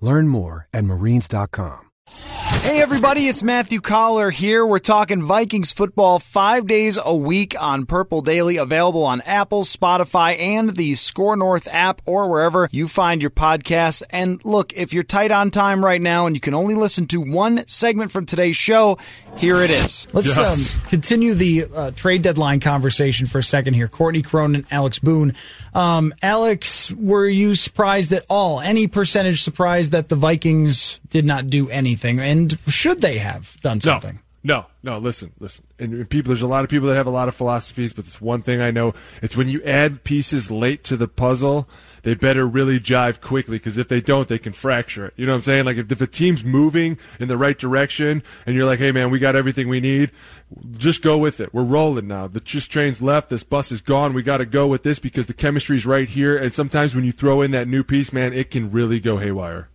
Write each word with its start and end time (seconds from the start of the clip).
Learn 0.00 0.28
more 0.28 0.66
at 0.72 0.84
marines.com. 0.84 1.90
Hey 2.60 2.82
everybody, 2.82 3.26
it's 3.26 3.42
Matthew 3.42 3.80
Coller 3.80 4.30
here. 4.30 4.66
We're 4.66 4.80
talking 4.80 5.22
Vikings 5.22 5.72
football 5.72 6.18
five 6.18 6.66
days 6.66 6.98
a 7.02 7.14
week 7.14 7.60
on 7.60 7.86
Purple 7.86 8.20
Daily, 8.20 8.58
available 8.58 9.04
on 9.04 9.22
Apple, 9.22 9.62
Spotify, 9.62 10.38
and 10.38 10.76
the 10.76 10.94
Score 10.94 11.36
North 11.36 11.66
app 11.70 12.02
or 12.04 12.28
wherever 12.28 12.68
you 12.70 12.86
find 12.86 13.22
your 13.22 13.30
podcasts. 13.30 14.02
And 14.10 14.44
look, 14.44 14.72
if 14.74 14.92
you're 14.92 15.04
tight 15.04 15.30
on 15.30 15.50
time 15.50 15.82
right 15.84 16.00
now 16.00 16.26
and 16.26 16.36
you 16.36 16.40
can 16.40 16.54
only 16.54 16.74
listen 16.74 17.06
to 17.08 17.20
one 17.20 17.66
segment 17.66 18.10
from 18.10 18.26
today's 18.26 18.56
show, 18.56 18.98
here 19.38 19.62
it 19.62 19.70
is. 19.70 20.06
Let's 20.12 20.36
yes. 20.36 20.84
um, 20.84 20.90
continue 20.90 21.34
the 21.34 21.64
uh, 21.64 21.90
trade 21.92 22.22
deadline 22.22 22.60
conversation 22.60 23.26
for 23.26 23.38
a 23.38 23.42
second 23.44 23.74
here. 23.74 23.88
Courtney 23.88 24.22
Cronin, 24.22 24.66
Alex 24.70 24.98
Boone. 24.98 25.34
Um, 25.74 26.12
Alex, 26.22 26.90
were 26.92 27.28
you 27.28 27.54
surprised 27.54 28.12
at 28.12 28.24
all? 28.28 28.60
Any 28.60 28.86
percentage 28.86 29.42
surprised 29.42 29.92
that 29.92 30.08
the 30.08 30.16
Vikings 30.16 31.00
did 31.08 31.24
not 31.24 31.48
do 31.48 31.68
anything? 31.70 32.18
And 32.18 32.58
should 32.68 33.00
they 33.00 33.18
have 33.18 33.56
done 33.60 33.80
something? 33.80 34.14
No, 34.14 34.20
no, 34.42 34.66
no. 34.82 34.98
Listen, 34.98 35.32
listen. 35.38 35.66
And 35.78 36.08
people, 36.08 36.30
there's 36.30 36.42
a 36.42 36.46
lot 36.46 36.64
of 36.64 36.70
people 36.70 36.88
that 36.88 36.96
have 36.96 37.06
a 37.06 37.10
lot 37.10 37.28
of 37.28 37.34
philosophies, 37.34 37.92
but 37.92 38.06
it's 38.06 38.20
one 38.20 38.42
thing 38.42 38.60
I 38.60 38.70
know. 38.70 38.94
It's 39.22 39.36
when 39.36 39.48
you 39.48 39.62
add 39.64 40.04
pieces 40.04 40.50
late 40.50 40.84
to 40.84 40.96
the 40.96 41.08
puzzle 41.08 41.68
they 42.02 42.14
better 42.14 42.46
really 42.46 42.80
jive 42.80 43.20
quickly 43.20 43.58
because 43.58 43.78
if 43.78 43.88
they 43.88 44.00
don't, 44.00 44.28
they 44.28 44.38
can 44.38 44.52
fracture 44.52 45.06
it. 45.06 45.14
You 45.16 45.26
know 45.26 45.32
what 45.32 45.36
I'm 45.36 45.42
saying? 45.42 45.64
Like 45.64 45.76
if, 45.76 45.90
if 45.90 45.98
the 45.98 46.06
team's 46.06 46.44
moving 46.44 46.98
in 47.18 47.28
the 47.28 47.36
right 47.36 47.58
direction 47.58 48.22
and 48.46 48.56
you're 48.56 48.64
like, 48.64 48.78
hey 48.78 48.92
man, 48.92 49.10
we 49.10 49.18
got 49.18 49.36
everything 49.36 49.68
we 49.68 49.80
need, 49.80 50.10
just 50.76 51.02
go 51.02 51.18
with 51.18 51.40
it. 51.40 51.52
We're 51.52 51.64
rolling 51.64 52.08
now. 52.08 52.26
The 52.26 52.40
just 52.40 52.70
train's 52.70 53.02
left. 53.02 53.28
This 53.28 53.42
bus 53.42 53.70
is 53.70 53.80
gone. 53.80 54.14
We 54.14 54.22
got 54.22 54.38
to 54.38 54.46
go 54.46 54.66
with 54.66 54.82
this 54.82 54.98
because 54.98 55.26
the 55.26 55.34
chemistry's 55.34 55.86
right 55.86 56.08
here. 56.08 56.36
And 56.36 56.52
sometimes 56.52 56.94
when 56.94 57.04
you 57.04 57.12
throw 57.12 57.42
in 57.42 57.50
that 57.52 57.68
new 57.68 57.84
piece, 57.84 58.12
man, 58.12 58.32
it 58.32 58.50
can 58.50 58.70
really 58.70 59.00
go 59.00 59.18
haywire. 59.18 59.68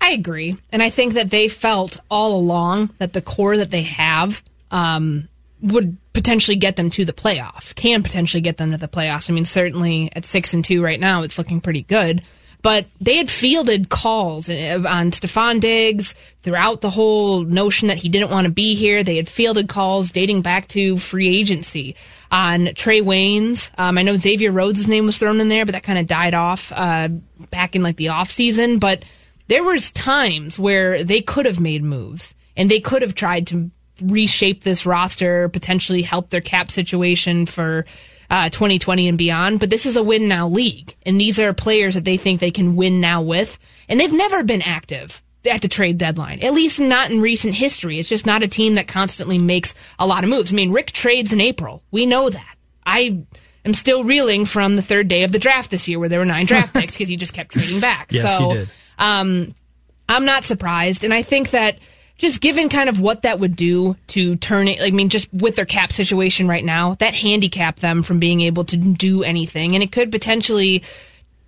I 0.00 0.10
agree, 0.12 0.56
and 0.70 0.82
I 0.82 0.90
think 0.90 1.14
that 1.14 1.30
they 1.30 1.48
felt 1.48 1.98
all 2.10 2.36
along 2.36 2.90
that 2.98 3.12
the 3.12 3.22
core 3.22 3.56
that 3.56 3.70
they 3.70 3.82
have 3.82 4.42
um, 4.70 5.28
would 5.60 5.96
potentially 6.12 6.56
get 6.56 6.76
them 6.76 6.90
to 6.90 7.04
the 7.04 7.12
playoff, 7.12 7.74
can 7.74 8.02
potentially 8.02 8.40
get 8.40 8.56
them 8.56 8.70
to 8.70 8.76
the 8.76 8.88
playoffs. 8.88 9.30
I 9.30 9.34
mean, 9.34 9.44
certainly 9.44 10.10
at 10.14 10.24
six 10.24 10.54
and 10.54 10.64
two 10.64 10.82
right 10.82 11.00
now, 11.00 11.22
it's 11.22 11.38
looking 11.38 11.60
pretty 11.60 11.82
good. 11.82 12.22
But 12.60 12.86
they 13.00 13.16
had 13.16 13.30
fielded 13.30 13.88
calls 13.88 14.48
uh, 14.48 14.82
on 14.86 15.12
Stefon 15.12 15.60
Diggs 15.60 16.14
throughout 16.42 16.80
the 16.80 16.90
whole 16.90 17.42
notion 17.42 17.86
that 17.88 17.98
he 17.98 18.08
didn't 18.08 18.30
want 18.30 18.46
to 18.46 18.50
be 18.50 18.74
here. 18.74 19.04
They 19.04 19.16
had 19.16 19.28
fielded 19.28 19.68
calls 19.68 20.10
dating 20.10 20.42
back 20.42 20.66
to 20.68 20.96
free 20.96 21.28
agency 21.38 21.94
on 22.32 22.70
Trey 22.74 23.00
Waynes. 23.00 23.70
Um, 23.78 23.96
I 23.96 24.02
know 24.02 24.16
Xavier 24.16 24.50
Rhodes' 24.50 24.88
name 24.88 25.06
was 25.06 25.18
thrown 25.18 25.40
in 25.40 25.48
there, 25.48 25.64
but 25.66 25.72
that 25.72 25.84
kind 25.84 26.00
of 26.00 26.08
died 26.08 26.34
off 26.34 26.72
uh, 26.74 27.08
back 27.50 27.76
in 27.76 27.82
like 27.82 27.96
the 27.96 28.08
off 28.08 28.30
season. 28.30 28.80
But 28.80 29.04
there 29.48 29.64
was 29.64 29.90
times 29.90 30.58
where 30.58 31.02
they 31.02 31.20
could 31.20 31.46
have 31.46 31.60
made 31.60 31.82
moves 31.82 32.34
and 32.56 32.70
they 32.70 32.80
could 32.80 33.02
have 33.02 33.14
tried 33.14 33.46
to 33.48 33.70
reshape 34.02 34.62
this 34.62 34.86
roster, 34.86 35.48
potentially 35.48 36.02
help 36.02 36.30
their 36.30 36.40
cap 36.40 36.70
situation 36.70 37.46
for 37.46 37.84
uh, 38.30 38.50
2020 38.50 39.08
and 39.08 39.18
beyond. 39.18 39.60
But 39.60 39.70
this 39.70 39.86
is 39.86 39.96
a 39.96 40.02
win 40.02 40.28
now 40.28 40.48
league, 40.48 40.94
and 41.04 41.20
these 41.20 41.38
are 41.38 41.52
players 41.52 41.94
that 41.94 42.04
they 42.04 42.16
think 42.16 42.40
they 42.40 42.50
can 42.50 42.76
win 42.76 43.00
now 43.00 43.22
with, 43.22 43.58
and 43.88 43.98
they've 43.98 44.12
never 44.12 44.42
been 44.42 44.62
active 44.62 45.22
at 45.48 45.62
the 45.62 45.68
trade 45.68 45.98
deadline, 45.98 46.40
at 46.40 46.52
least 46.52 46.80
not 46.80 47.10
in 47.10 47.20
recent 47.20 47.54
history. 47.54 47.98
It's 47.98 48.08
just 48.08 48.26
not 48.26 48.42
a 48.42 48.48
team 48.48 48.74
that 48.74 48.88
constantly 48.88 49.38
makes 49.38 49.74
a 49.98 50.06
lot 50.06 50.24
of 50.24 50.30
moves. 50.30 50.52
I 50.52 50.56
mean, 50.56 50.72
Rick 50.72 50.92
trades 50.92 51.32
in 51.32 51.40
April. 51.40 51.82
We 51.90 52.06
know 52.06 52.28
that. 52.28 52.54
I 52.84 53.22
am 53.64 53.74
still 53.74 54.04
reeling 54.04 54.46
from 54.46 54.76
the 54.76 54.82
third 54.82 55.08
day 55.08 55.22
of 55.22 55.32
the 55.32 55.38
draft 55.38 55.70
this 55.70 55.88
year 55.88 55.98
where 55.98 56.08
there 56.08 56.18
were 56.18 56.24
nine 56.24 56.46
draft 56.46 56.74
picks 56.74 56.94
because 56.94 57.08
he 57.08 57.16
just 57.16 57.32
kept 57.32 57.52
trading 57.52 57.80
back. 57.80 58.08
yes, 58.10 58.36
so, 58.36 58.48
he 58.48 58.54
did. 58.54 58.68
Um, 58.98 59.54
I'm 60.08 60.24
not 60.24 60.44
surprised, 60.44 61.04
and 61.04 61.12
I 61.14 61.22
think 61.22 61.50
that 61.50 61.78
just 62.18 62.40
given 62.40 62.68
kind 62.68 62.88
of 62.88 63.00
what 63.00 63.22
that 63.22 63.38
would 63.38 63.56
do 63.56 63.96
to 64.08 64.36
turn 64.36 64.68
it, 64.68 64.80
I 64.82 64.90
mean, 64.90 65.08
just 65.08 65.32
with 65.32 65.56
their 65.56 65.64
cap 65.64 65.92
situation 65.92 66.48
right 66.48 66.64
now, 66.64 66.96
that 66.96 67.14
handicap 67.14 67.76
them 67.76 68.02
from 68.02 68.18
being 68.18 68.40
able 68.40 68.64
to 68.64 68.76
do 68.76 69.22
anything. 69.22 69.74
And 69.74 69.82
it 69.82 69.92
could 69.92 70.10
potentially 70.10 70.82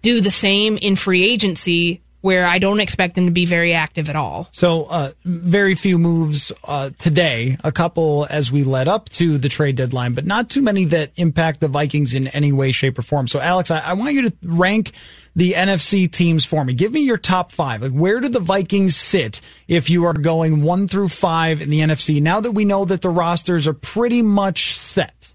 do 0.03 0.21
the 0.21 0.31
same 0.31 0.77
in 0.77 0.95
free 0.95 1.29
agency 1.29 2.01
where 2.21 2.45
I 2.45 2.59
don't 2.59 2.81
expect 2.81 3.15
them 3.15 3.25
to 3.25 3.31
be 3.31 3.47
very 3.47 3.73
active 3.73 4.11
at 4.11 4.17
all. 4.17 4.49
So, 4.53 4.85
uh, 4.85 5.11
very 5.25 5.75
few 5.75 5.99
moves 5.99 6.53
uh, 6.65 6.91
today, 6.99 7.57
a 7.65 7.73
couple 7.73 8.27
as 8.29 8.53
we 8.53 8.63
led 8.63 8.89
up 8.89 9.09
to 9.11 9.39
the 9.39 9.49
trade 9.49 9.77
deadline, 9.77 10.13
but 10.13 10.27
not 10.27 10.51
too 10.51 10.61
many 10.61 10.85
that 10.87 11.13
impact 11.17 11.61
the 11.61 11.69
Vikings 11.69 12.13
in 12.13 12.29
any 12.29 12.53
way, 12.53 12.73
shape, 12.73 12.99
or 12.99 13.03
form. 13.03 13.27
So, 13.27 13.41
Alex, 13.41 13.71
I, 13.71 13.81
I 13.81 13.93
want 13.95 14.13
you 14.13 14.29
to 14.29 14.37
rank 14.43 14.93
the 15.35 15.53
NFC 15.53 16.11
teams 16.11 16.45
for 16.45 16.65
me. 16.65 16.75
Give 16.75 16.93
me 16.93 17.01
your 17.01 17.19
top 17.19 17.53
five. 17.53 17.83
Like, 17.83 17.93
where 17.93 18.21
do 18.21 18.29
the 18.29 18.41
Vikings 18.41 18.97
sit 18.97 19.41
if 19.69 19.91
you 19.91 20.05
are 20.05 20.13
going 20.13 20.63
one 20.63 20.89
through 20.89 21.09
five 21.09 21.61
in 21.61 21.71
the 21.71 21.81
NFC 21.81 22.21
now 22.21 22.41
that 22.41 22.53
we 22.53 22.65
know 22.65 22.85
that 22.85 23.03
the 23.03 23.11
rosters 23.11 23.67
are 23.67 23.75
pretty 23.75 24.23
much 24.23 24.75
set? 24.75 25.33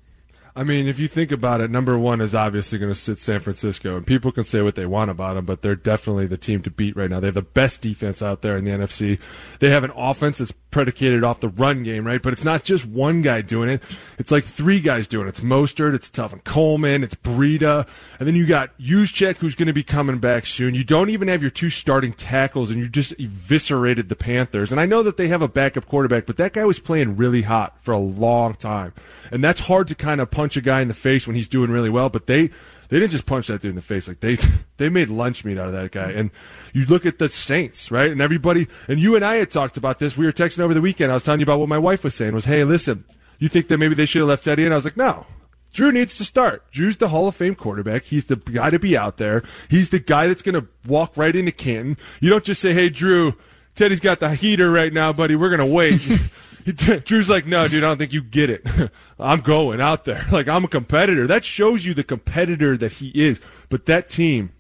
I 0.58 0.64
mean, 0.64 0.88
if 0.88 1.00
you 1.00 1.10
think 1.10 1.34
about 1.34 1.60
it, 1.60 1.70
number 1.70 1.98
one 2.00 2.22
is 2.22 2.34
obviously 2.34 2.80
going 2.80 2.92
to 2.92 2.96
sit 2.96 3.20
San 3.20 3.42
Francisco, 3.42 3.98
and 3.98 4.08
people 4.08 4.32
can 4.32 4.46
say 4.46 4.62
what 4.62 4.76
they 4.76 4.86
want 4.86 5.12
about 5.12 5.34
them, 5.34 5.44
but 5.44 5.62
they're 5.62 5.76
definitely 5.76 6.28
the 6.28 6.38
team 6.38 6.62
to 6.62 6.72
beat 6.72 6.96
right 6.96 7.10
now. 7.10 7.20
They 7.20 7.28
have 7.28 7.34
the 7.34 7.42
best 7.42 7.82
defense 7.82 8.22
out 8.22 8.42
there 8.42 8.56
in 8.56 8.64
the 8.64 8.72
NFC. 8.72 9.20
They 9.60 9.70
have 9.72 9.84
an 9.84 9.92
offense 9.94 10.38
that's 10.38 10.54
predicated 10.76 11.24
off 11.24 11.40
the 11.40 11.48
run 11.48 11.84
game, 11.84 12.06
right? 12.06 12.22
But 12.22 12.34
it's 12.34 12.44
not 12.44 12.62
just 12.62 12.86
one 12.86 13.22
guy 13.22 13.40
doing 13.40 13.70
it. 13.70 13.82
It's 14.20 14.30
like 14.30 14.44
three 14.44 14.82
guys 14.82 15.08
doing 15.08 15.26
it. 15.26 15.30
It's 15.30 15.40
Mostert, 15.40 15.96
it's 15.96 16.10
Tevin 16.10 16.44
Coleman, 16.44 17.02
it's 17.02 17.16
Breida, 17.16 17.88
and 18.20 18.28
then 18.28 18.36
you 18.36 18.46
got 18.46 18.78
Juszczyk, 18.78 19.38
who's 19.38 19.56
going 19.56 19.68
to 19.68 19.74
be 19.74 19.84
coming 19.84 20.18
back 20.18 20.46
soon. 20.46 20.76
You 20.76 20.84
don't 20.84 21.10
even 21.12 21.30
have 21.30 21.42
your 21.42 21.50
two 21.50 21.70
starting 21.70 22.12
tackles, 22.12 22.72
and 22.72 22.82
you 22.82 22.90
just 22.90 23.14
eviscerated 23.18 24.10
the 24.10 24.18
Panthers. 24.18 24.74
And 24.74 24.82
I 24.82 24.86
know 24.86 25.02
that 25.02 25.16
they 25.16 25.30
have 25.30 25.42
a 25.42 25.48
backup 25.48 25.86
quarterback, 25.86 26.26
but 26.26 26.36
that 26.36 26.52
guy 26.52 26.66
was 26.66 26.78
playing 26.78 27.16
really 27.16 27.44
hot 27.44 27.82
for 27.82 27.94
a 27.94 27.98
long 27.98 28.56
time. 28.56 28.92
And 29.32 29.42
that's 29.42 29.62
hard 29.62 29.88
to 29.88 29.96
kind 29.96 30.20
of 30.20 30.30
punch 30.30 30.58
a 30.58 30.62
guy 30.62 30.82
in 30.82 30.90
the 30.90 30.94
face 30.94 31.26
when 31.26 31.38
he's 31.38 31.48
doing 31.48 31.72
really 31.72 31.90
well, 31.90 32.10
but 32.10 32.28
they 32.28 32.50
they 32.90 33.00
didn't 33.00 33.12
just 33.12 33.26
punch 33.26 33.48
that 33.48 33.62
dude 33.62 33.70
in 33.70 33.76
the 33.76 33.82
face. 33.82 34.08
Like 34.08 34.20
they 34.20 34.38
they 34.78 34.90
made 34.90 35.10
lunch 35.10 35.46
meat 35.46 35.58
out 35.58 35.68
of 35.68 35.74
that 35.74 35.92
guy. 35.92 36.12
And 36.12 36.32
you 36.74 36.86
look 36.86 37.06
at 37.06 37.20
the 37.20 37.30
Saints, 37.30 37.92
right? 37.92 38.12
And 38.12 38.22
everybody 38.22 38.68
and 38.88 39.00
you 39.00 39.16
and 39.16 39.26
I 39.26 39.36
had 39.36 39.52
talked 39.52 39.78
about 39.78 40.00
this. 40.00 40.18
We 40.18 40.26
were 40.26 40.32
texting 40.32 40.60
over 40.60 40.74
the 40.74 40.82
weekend. 40.82 41.12
I 41.12 41.16
was 41.16 41.24
telling 41.24 41.40
you 41.40 41.46
about 41.46 41.60
what 41.60 41.70
my 41.70 41.78
wife 41.78 42.04
was 42.04 42.16
saying 42.16 42.34
was, 42.34 42.46
hey, 42.46 42.64
listen, 42.64 43.04
you 43.40 43.50
think 43.50 43.68
that 43.68 43.78
maybe 43.78 43.96
they 43.96 44.06
should 44.06 44.20
have 44.20 44.30
left 44.30 44.44
Teddy? 44.44 44.66
And 44.66 44.74
I 44.74 44.78
was 44.78 44.86
like, 44.86 44.98
no. 44.98 45.26
Drew 45.74 45.92
needs 45.92 46.18
to 46.20 46.24
start. 46.24 46.72
Drew's 46.72 46.96
the 46.98 47.10
Hall 47.10 47.28
of 47.28 47.36
Fame 47.36 47.54
quarterback. 47.54 48.04
He's 48.04 48.26
the 48.26 48.38
guy 48.38 48.70
to 48.70 48.80
be 48.80 48.96
out 48.96 49.18
there. 49.18 49.44
He's 49.70 49.90
the 49.90 50.00
guy 50.00 50.28
that's 50.28 50.42
going 50.42 50.56
to 50.56 50.70
walk 50.88 51.18
right 51.18 51.36
into 51.36 51.52
Canton. 51.52 51.98
You 52.22 52.30
don't 52.30 52.46
just 52.46 52.62
say, 52.62 52.74
hey, 52.74 52.88
Drew, 52.88 53.34
Teddy's 53.76 54.00
got 54.00 54.22
the 54.22 54.34
heater 54.34 54.72
right 54.72 54.94
now, 54.94 55.12
buddy. 55.12 55.36
We're 55.36 55.50
going 55.50 55.68
to 55.68 55.74
wait. 55.76 56.02
Drew's 57.06 57.30
like, 57.30 57.46
no, 57.46 57.68
dude, 57.68 57.84
I 57.84 57.88
don't 57.88 57.98
think 57.98 58.14
you 58.14 58.22
get 58.22 58.50
it. 58.50 58.66
I'm 59.20 59.42
going 59.42 59.82
out 59.82 60.06
there. 60.06 60.26
Like, 60.36 60.48
I'm 60.50 60.66
a 60.66 60.68
competitor. 60.68 61.28
That 61.28 61.46
shows 61.46 61.86
you 61.86 61.94
the 61.94 62.04
competitor 62.04 62.76
that 62.78 62.94
he 62.94 63.10
is. 63.10 63.40
But 63.70 63.86
that 63.86 64.10
team, 64.10 64.52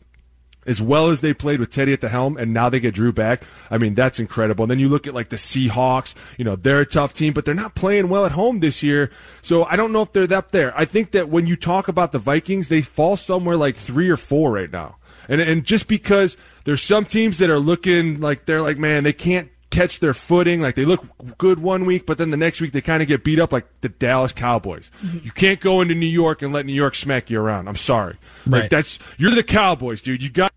as 0.65 0.81
well 0.81 1.09
as 1.09 1.19
they 1.19 1.33
played 1.33 1.59
with 1.59 1.69
Teddy 1.69 1.91
at 1.91 1.99
the 1.99 2.07
helm, 2.07 2.37
and 2.37 2.53
now 2.53 2.69
they 2.69 2.79
get 2.79 2.93
Drew 2.93 3.11
back. 3.11 3.43
I 3.69 3.77
mean, 3.77 3.93
that's 3.93 4.19
incredible. 4.19 4.63
And 4.63 4.71
then 4.71 4.79
you 4.79 4.87
look 4.87 5.05
at 5.05 5.13
like 5.13 5.29
the 5.29 5.35
Seahawks. 5.35 6.15
You 6.37 6.45
know, 6.45 6.55
they're 6.55 6.79
a 6.79 6.85
tough 6.85 7.13
team, 7.13 7.33
but 7.33 7.43
they're 7.43 7.53
not 7.53 7.75
playing 7.75 8.07
well 8.07 8.25
at 8.25 8.31
home 8.31 8.61
this 8.61 8.81
year. 8.81 9.11
So 9.41 9.65
I 9.65 9.75
don't 9.75 9.91
know 9.91 10.03
if 10.03 10.13
they're 10.13 10.31
up 10.33 10.51
there. 10.51 10.77
I 10.77 10.85
think 10.85 11.11
that 11.11 11.27
when 11.27 11.45
you 11.45 11.57
talk 11.57 11.89
about 11.89 12.13
the 12.13 12.19
Vikings, 12.19 12.69
they 12.69 12.81
fall 12.81 13.17
somewhere 13.17 13.57
like 13.57 13.75
three 13.75 14.09
or 14.09 14.17
four 14.17 14.53
right 14.53 14.71
now. 14.71 14.95
And 15.27 15.41
and 15.41 15.65
just 15.65 15.87
because 15.89 16.37
there's 16.63 16.81
some 16.81 17.03
teams 17.03 17.39
that 17.39 17.49
are 17.49 17.59
looking 17.59 18.21
like 18.21 18.45
they're 18.45 18.61
like, 18.61 18.77
man, 18.77 19.03
they 19.03 19.13
can't 19.13 19.49
catch 19.75 19.99
their 19.99 20.13
footing. 20.13 20.61
Like 20.61 20.75
they 20.75 20.85
look 20.85 21.05
good 21.37 21.59
one 21.59 21.85
week, 21.85 22.05
but 22.05 22.17
then 22.17 22.29
the 22.31 22.37
next 22.37 22.61
week 22.61 22.71
they 22.71 22.81
kind 22.81 23.01
of 23.01 23.07
get 23.07 23.23
beat 23.23 23.39
up 23.39 23.51
like 23.53 23.65
the 23.81 23.89
Dallas 23.89 24.31
Cowboys. 24.31 24.89
Mm-hmm. 25.03 25.19
You 25.23 25.31
can't 25.31 25.59
go 25.59 25.81
into 25.81 25.93
New 25.95 26.05
York 26.07 26.41
and 26.41 26.53
let 26.53 26.65
New 26.65 26.73
York 26.73 26.95
smack 26.95 27.29
you 27.29 27.39
around. 27.39 27.67
I'm 27.67 27.75
sorry. 27.75 28.17
Right. 28.47 28.61
Like 28.61 28.69
that's 28.69 28.99
you're 29.17 29.31
the 29.35 29.43
Cowboys, 29.43 30.01
dude. 30.01 30.23
You 30.23 30.29
got 30.29 30.51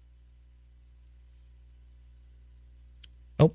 Oh, 3.41 3.53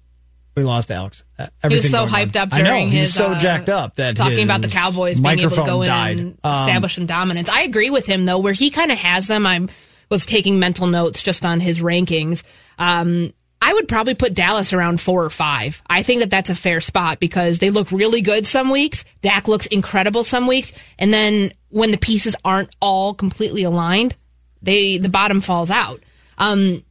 we 0.56 0.63
lost 0.63 0.92
Alex. 0.92 1.24
Uh, 1.38 1.48
he 1.68 1.75
was 1.75 1.89
so 1.89 2.06
hyped 2.06 2.36
on. 2.36 2.44
up 2.44 2.50
during 2.51 2.65
I 2.68 2.83
know, 2.83 2.89
his. 2.89 3.00
He's 3.10 3.13
so 3.13 3.31
uh, 3.33 3.39
jacked 3.39 3.69
up 3.69 3.95
that 3.95 4.15
talking 4.15 4.44
about 4.44 4.62
the 4.62 4.68
Cowboys 4.68 5.19
being 5.19 5.39
able 5.39 5.50
to 5.51 5.56
microphone 5.57 5.65
go 5.65 5.81
in 5.81 5.88
died. 5.88 6.19
and 6.19 6.38
Um, 6.44 6.68
establish 6.68 6.95
some 6.95 7.06
dominance. 7.06 7.50
I 7.50 7.62
agree 7.63 7.89
with 7.89 8.06
him 8.06 8.25
though, 8.25 8.39
where 8.39 8.54
he 8.54 8.69
kind 8.69 8.92
of 8.92 8.98
has 8.98 9.27
them. 9.27 9.45
I 9.45 9.68
was 10.10 10.25
taking 10.25 10.60
mental 10.60 10.88
notes 10.88 11.24
just 11.24 11.45
on 11.45 11.60
his 11.60 11.80
rankings. 11.80 12.44
Um, 12.77 13.33
I 13.65 13.71
would 13.71 13.88
probably 13.88 14.13
put 14.13 14.33
Dallas 14.33 14.74
around 14.74 15.00
four 15.00 15.24
or 15.24 15.30
five. 15.30 15.81
I 15.88 16.04
think 16.04 16.19
that 16.19 16.30
that's 16.30 16.50
a 16.50 16.56
fair 16.56 16.81
spot 16.81 17.21
because 17.21 17.60
they 17.60 17.69
look 17.69 17.94
really 17.94 18.21
good 18.21 18.45
some 18.45 18.69
weeks. 18.69 19.06
Dak 19.21 19.48
looks 19.48 19.68
incredible 19.68 20.25
some 20.25 20.48
weeks, 20.48 20.74
and 21.00 21.13
then 21.13 21.54
when 21.69 21.92
the 21.92 21.98
pieces 21.98 22.36
aren't 22.44 22.75
all 22.81 23.13
completely 23.13 23.63
aligned, 23.63 24.18
they 24.62 24.98
the 24.98 25.07
bottom 25.07 25.39
falls 25.39 25.71
out. 25.71 26.04
Um, 26.38 26.83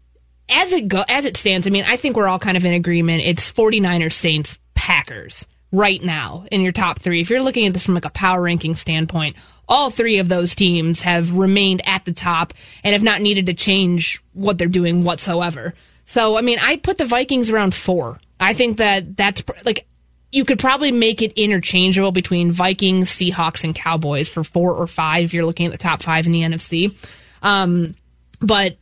as 0.49 0.73
it 0.73 0.89
go 0.89 1.05
as 1.07 1.27
it 1.27 1.37
stands, 1.37 1.67
I 1.67 1.71
mean, 1.71 1.85
I 1.87 1.99
think 1.99 2.17
we're 2.17 2.27
all 2.27 2.39
kind 2.39 2.57
of 2.57 2.65
in 2.65 2.73
agreement. 2.73 3.23
It's 3.27 3.53
49ers, 3.53 4.15
Saints, 4.15 4.59
Packers 4.75 5.47
right 5.73 6.03
now 6.03 6.47
in 6.51 6.63
your 6.63 6.73
top 6.73 7.01
three. 7.01 7.21
If 7.21 7.29
you're 7.29 7.43
looking 7.43 7.67
at 7.67 7.75
this 7.75 7.85
from 7.85 7.95
like 7.95 8.07
a 8.07 8.11
power 8.11 8.41
ranking 8.41 8.77
standpoint, 8.77 9.37
all 9.69 9.91
three 9.91 10.21
of 10.21 10.31
those 10.31 10.55
teams 10.55 11.03
have 11.03 11.37
remained 11.37 11.83
at 11.87 12.07
the 12.07 12.13
top 12.15 12.55
and 12.83 12.95
have 12.95 13.03
not 13.03 13.21
needed 13.21 13.45
to 13.47 13.55
change 13.55 14.23
what 14.33 14.57
they're 14.57 14.69
doing 14.69 15.05
whatsoever. 15.05 15.75
So, 16.13 16.37
I 16.37 16.43
mean, 16.43 16.59
I'd 16.61 16.83
put 16.83 16.99
the 16.99 17.07
Vikings 17.07 17.49
around 17.49 17.75
four. 17.75 18.21
I 18.39 18.53
think 18.53 18.77
that 18.77 19.17
that's 19.17 19.43
like 19.65 19.87
you 20.31 20.45
could 20.45 20.59
probably 20.59 20.93
make 20.93 21.23
it 21.23 21.33
interchangeable 21.41 22.13
between 22.13 22.53
Vikings, 22.53 23.09
Seahawks, 23.09 23.65
and 23.65 23.75
Cowboys 23.75 24.29
for 24.29 24.45
four 24.45 24.75
or 24.75 24.87
five 24.87 25.25
if 25.25 25.33
you're 25.33 25.47
looking 25.47 25.65
at 25.65 25.73
the 25.73 25.79
top 25.79 26.03
five 26.03 26.27
in 26.27 26.33
the 26.33 26.43
NFC. 26.43 26.95
Um, 27.43 27.95
but 28.41 28.77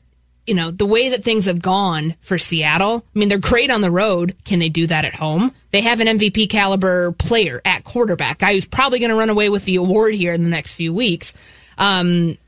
you 0.44 0.54
know, 0.54 0.72
the 0.72 0.86
way 0.86 1.10
that 1.10 1.22
things 1.22 1.46
have 1.46 1.62
gone 1.62 2.16
for 2.20 2.36
Seattle, 2.36 3.04
I 3.14 3.18
mean, 3.18 3.28
they're 3.28 3.38
great 3.38 3.70
on 3.70 3.80
the 3.80 3.92
road. 3.92 4.34
Can 4.44 4.58
they 4.58 4.68
do 4.68 4.88
that 4.88 5.04
at 5.04 5.14
home? 5.14 5.54
They 5.70 5.82
have 5.82 6.00
an 6.00 6.18
MVP 6.18 6.50
caliber 6.50 7.12
player 7.12 7.62
at 7.64 7.84
quarterback, 7.84 8.38
guy 8.38 8.54
who's 8.54 8.66
probably 8.66 8.98
going 8.98 9.10
to 9.10 9.16
run 9.16 9.30
away 9.30 9.50
with 9.50 9.66
the 9.66 9.76
award 9.76 10.14
here 10.14 10.34
in 10.34 10.42
the 10.42 10.50
next 10.50 10.74
few 10.74 10.92
weeks. 10.92 11.32
Um, 11.78 12.38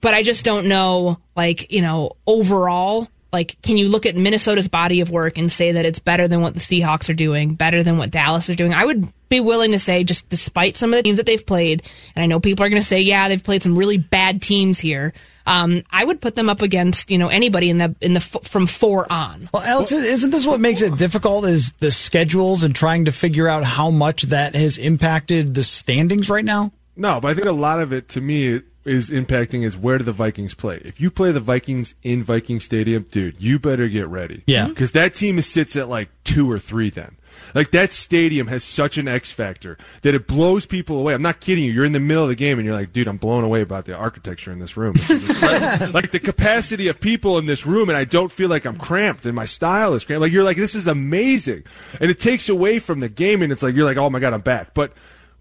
but 0.00 0.14
I 0.14 0.22
just 0.22 0.46
don't 0.46 0.66
know, 0.66 1.18
like, 1.36 1.70
you 1.70 1.82
know, 1.82 2.16
overall, 2.26 3.06
like, 3.32 3.60
can 3.62 3.76
you 3.76 3.88
look 3.88 4.06
at 4.06 4.16
Minnesota's 4.16 4.68
body 4.68 5.00
of 5.00 5.10
work 5.10 5.38
and 5.38 5.50
say 5.50 5.72
that 5.72 5.84
it's 5.84 5.98
better 5.98 6.26
than 6.26 6.42
what 6.42 6.54
the 6.54 6.60
Seahawks 6.60 7.08
are 7.08 7.14
doing, 7.14 7.54
better 7.54 7.82
than 7.82 7.96
what 7.96 8.10
Dallas 8.10 8.50
are 8.50 8.54
doing? 8.54 8.74
I 8.74 8.84
would 8.84 9.08
be 9.28 9.40
willing 9.40 9.72
to 9.72 9.78
say, 9.78 10.02
just 10.04 10.28
despite 10.28 10.76
some 10.76 10.92
of 10.92 10.96
the 10.96 11.02
teams 11.02 11.18
that 11.18 11.26
they've 11.26 11.44
played, 11.44 11.82
and 12.16 12.22
I 12.22 12.26
know 12.26 12.40
people 12.40 12.64
are 12.64 12.68
going 12.68 12.82
to 12.82 12.86
say, 12.86 13.00
yeah, 13.00 13.28
they've 13.28 13.42
played 13.42 13.62
some 13.62 13.76
really 13.76 13.98
bad 13.98 14.42
teams 14.42 14.80
here. 14.80 15.12
Um, 15.46 15.82
I 15.90 16.04
would 16.04 16.20
put 16.20 16.36
them 16.36 16.48
up 16.48 16.62
against 16.62 17.10
you 17.10 17.18
know 17.18 17.28
anybody 17.28 17.70
in 17.70 17.78
the 17.78 17.94
in 18.00 18.12
the 18.12 18.20
f- 18.20 18.44
from 18.44 18.66
four 18.66 19.10
on. 19.10 19.48
Well, 19.52 19.62
Alex, 19.62 19.90
isn't 19.90 20.30
this 20.30 20.46
what 20.46 20.60
makes 20.60 20.82
it 20.82 20.96
difficult? 20.96 21.46
Is 21.46 21.72
the 21.80 21.90
schedules 21.90 22.62
and 22.62 22.74
trying 22.74 23.06
to 23.06 23.12
figure 23.12 23.48
out 23.48 23.64
how 23.64 23.90
much 23.90 24.24
that 24.24 24.54
has 24.54 24.78
impacted 24.78 25.54
the 25.54 25.64
standings 25.64 26.28
right 26.28 26.44
now? 26.44 26.72
No, 26.94 27.20
but 27.20 27.28
I 27.28 27.34
think 27.34 27.46
a 27.46 27.52
lot 27.52 27.80
of 27.80 27.92
it 27.92 28.10
to 28.10 28.20
me 28.20 28.60
is 28.84 29.10
impacting 29.10 29.62
is 29.62 29.76
where 29.76 29.98
do 29.98 30.04
the 30.04 30.12
Vikings 30.12 30.54
play? 30.54 30.80
If 30.84 31.00
you 31.00 31.10
play 31.10 31.32
the 31.32 31.40
Vikings 31.40 31.94
in 32.02 32.22
Viking 32.22 32.60
Stadium, 32.60 33.04
dude, 33.04 33.40
you 33.40 33.58
better 33.58 33.88
get 33.88 34.08
ready. 34.08 34.42
Yeah. 34.46 34.62
Mm-hmm. 34.62 34.70
Because 34.70 34.92
that 34.92 35.14
team 35.14 35.40
sits 35.42 35.76
at 35.76 35.88
like 35.88 36.08
two 36.24 36.50
or 36.50 36.58
three 36.58 36.90
then. 36.90 37.16
Like 37.54 37.70
that 37.72 37.92
stadium 37.92 38.46
has 38.48 38.64
such 38.64 38.98
an 38.98 39.08
X 39.08 39.32
factor 39.32 39.78
that 40.02 40.14
it 40.14 40.26
blows 40.26 40.66
people 40.66 40.98
away. 40.98 41.14
I'm 41.14 41.22
not 41.22 41.40
kidding 41.40 41.64
you. 41.64 41.72
You're 41.72 41.84
in 41.84 41.92
the 41.92 42.00
middle 42.00 42.22
of 42.22 42.28
the 42.28 42.34
game 42.34 42.58
and 42.58 42.66
you're 42.66 42.74
like, 42.74 42.92
dude, 42.92 43.08
I'm 43.08 43.16
blown 43.16 43.44
away 43.44 43.60
about 43.60 43.84
the 43.84 43.94
architecture 43.94 44.52
in 44.52 44.58
this 44.58 44.76
room. 44.76 44.94
This 44.94 45.10
like 45.94 46.10
the 46.10 46.20
capacity 46.20 46.88
of 46.88 47.00
people 47.00 47.38
in 47.38 47.46
this 47.46 47.66
room, 47.66 47.88
and 47.88 47.96
I 47.96 48.04
don't 48.04 48.30
feel 48.30 48.48
like 48.48 48.64
I'm 48.64 48.76
cramped 48.76 49.26
and 49.26 49.34
my 49.34 49.46
style 49.46 49.94
is 49.94 50.04
cramped. 50.04 50.22
Like 50.22 50.32
you're 50.32 50.44
like, 50.44 50.56
this 50.56 50.74
is 50.74 50.86
amazing, 50.86 51.64
and 52.00 52.10
it 52.10 52.20
takes 52.20 52.48
away 52.48 52.78
from 52.78 53.00
the 53.00 53.08
game, 53.08 53.42
and 53.42 53.52
it's 53.52 53.62
like 53.62 53.74
you're 53.74 53.84
like, 53.86 53.96
oh 53.96 54.10
my 54.10 54.20
god, 54.20 54.32
I'm 54.32 54.40
back, 54.40 54.74
but 54.74 54.92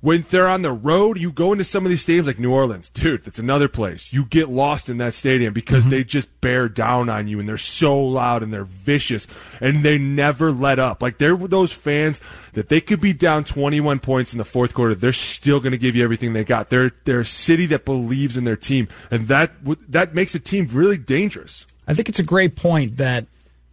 when 0.02 0.22
they're 0.30 0.48
on 0.48 0.62
the 0.62 0.72
road, 0.72 1.20
you 1.20 1.32
go 1.32 1.52
into 1.52 1.66
some 1.66 1.86
of 1.86 1.90
these 1.90 2.06
stadiums 2.06 2.28
like 2.28 2.40
New 2.40 2.54
Orleans, 2.54 2.90
dude, 2.90 3.24
that's 3.24 3.40
another 3.40 3.68
place. 3.68 4.14
You 4.14 4.24
get 4.26 4.50
lost 4.50 4.88
in 4.88 4.98
that 4.98 5.14
stadium 5.14 5.54
because 5.54 5.84
mm-hmm. 5.84 5.92
they 5.92 6.04
just 6.06 6.40
bear 6.40 6.70
down 6.70 7.10
on 7.10 7.28
you 7.28 7.40
and 7.40 7.50
they're 7.50 7.58
so 7.58 8.00
loud 8.00 8.42
and 8.42 8.54
they're 8.54 8.64
vicious 8.64 9.28
and 9.60 9.84
they 9.84 9.98
never 9.98 10.52
let 10.52 10.80
up. 10.80 11.02
Like 11.02 11.18
they're 11.18 11.36
those 11.36 11.74
fans 11.74 12.22
that 12.54 12.70
they 12.70 12.80
could 12.80 13.02
be 13.02 13.12
down 13.12 13.44
21 13.44 14.00
points 14.00 14.32
in 14.32 14.38
the 14.38 14.46
fourth 14.46 14.74
quarter. 14.74 14.96
They're 14.96 15.12
still 15.12 15.60
going 15.60 15.72
to 15.72 15.78
give 15.78 15.98
you 15.98 16.04
everything 16.04 16.32
they 16.32 16.46
got. 16.46 16.70
They're, 16.70 16.92
they're 17.04 17.22
a 17.22 17.26
city 17.26 17.66
that 17.68 17.84
believes 17.84 18.38
in 18.38 18.46
their 18.46 18.56
team 18.56 18.88
and 19.12 19.28
that, 19.28 19.52
that 19.90 20.16
makes 20.16 20.34
a 20.34 20.40
team 20.40 20.70
really 20.72 20.98
dangerous. 20.98 21.66
I 21.88 21.94
think 21.94 22.08
it's 22.08 22.20
a 22.20 22.24
great 22.24 22.56
point 22.56 22.98
that 22.98 23.26